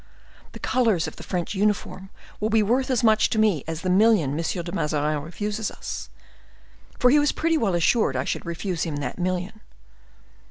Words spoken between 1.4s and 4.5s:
uniform will be worth as much to me as the million M.